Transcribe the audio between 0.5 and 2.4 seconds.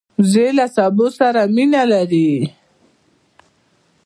له سبو سره مینه لري